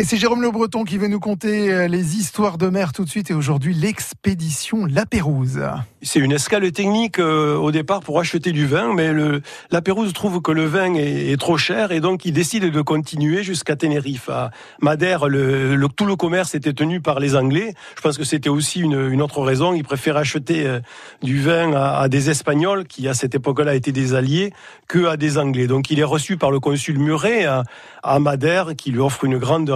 [0.00, 3.04] Et c'est Jérôme Le Breton qui veut nous conter euh, les histoires de mer tout
[3.04, 5.60] de suite et aujourd'hui l'expédition La Pérouse.
[6.00, 10.14] C'est une escale technique euh, au départ pour acheter du vin, mais le, La Pérouse
[10.14, 14.30] trouve que le vin est, trop cher et donc il décide de continuer jusqu'à Tenerife.
[14.30, 17.74] À Madère, le, tout le commerce était tenu par les Anglais.
[17.94, 19.74] Je pense que c'était aussi une, autre raison.
[19.74, 20.80] Ils préfèrent acheter euh,
[21.22, 24.54] du vin à, des Espagnols qui à cette époque-là étaient des alliés
[24.88, 25.66] que à des Anglais.
[25.66, 27.64] Donc il est reçu par le consul Muret à,
[28.02, 29.68] à Madère qui lui offre une grande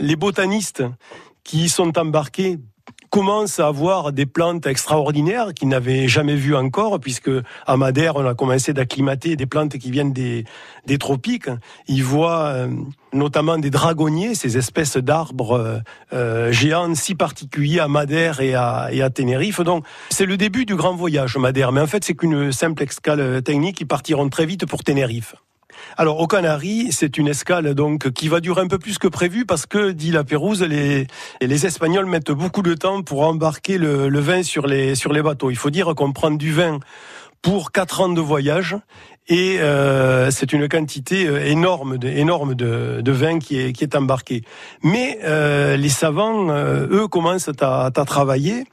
[0.00, 0.82] les botanistes
[1.44, 2.58] qui sont embarqués
[3.12, 7.30] commencent à avoir des plantes extraordinaires qu'ils n'avaient jamais vues encore, puisque
[7.66, 10.44] à Madère, on a commencé d'acclimater des plantes qui viennent des,
[10.98, 11.50] tropiques.
[11.88, 12.68] Ils voient euh,
[13.12, 15.78] notamment des dragonniers, ces espèces d'arbres euh,
[16.14, 19.60] euh, géants si particuliers à Madère et à, et à Tenerife.
[19.60, 21.70] Donc, c'est le début du grand voyage, Madère.
[21.70, 23.78] Mais en fait, c'est qu'une simple escale technique.
[23.82, 25.34] Ils partiront très vite pour Tenerife.
[25.96, 29.44] Alors aux Canaries, c'est une escale donc qui va durer un peu plus que prévu
[29.46, 31.06] parce que dit la Pérouse, les,
[31.40, 35.50] Espagnols mettent beaucoup de temps pour embarquer le, vin sur les sur les bateaux.
[35.50, 36.78] Il faut dire qu'on prend du vin
[37.42, 38.76] pour quatre ans de voyage
[39.28, 43.94] et euh, c'est une quantité euh, énorme de, énorme de, vin qui est, qui est
[43.94, 44.42] embarqué.
[44.82, 48.64] Mais euh, les savants, eux, commencent à, à travailler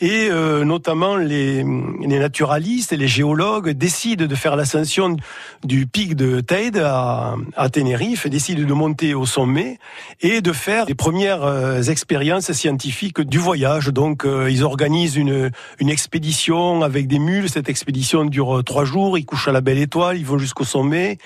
[0.00, 5.16] et euh, notamment les, les, naturalistes et les géologues décident de faire l'ascension
[5.62, 9.78] du pic de Teide à, à Tenerife, décident de monter au sommet
[10.20, 13.86] et de faire les premières euh, expériences scientifiques du voyage.
[13.86, 17.48] Donc euh, ils organisent une, une expédition avec des mules.
[17.48, 19.16] Cette expédition dure trois jours.
[19.16, 21.18] Ils couchent à la belle étoile, ils vont jusqu'au sommet.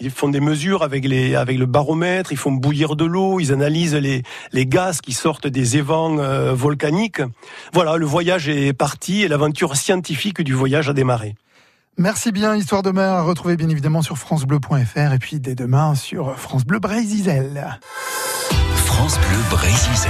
[0.00, 3.52] Ils font des mesures avec, les, avec le baromètre, ils font bouillir de l'eau, ils
[3.52, 6.16] analysent les, les gaz qui sortent des évents
[6.54, 7.22] volcaniques.
[7.72, 11.34] Voilà, le voyage est parti et l'aventure scientifique du voyage a démarré.
[11.98, 15.94] Merci bien, Histoire de mer à retrouver bien évidemment sur francebleu.fr et puis dès demain
[15.94, 17.30] sur France Bleu Brésil.
[18.76, 20.08] France Bleu Brésil.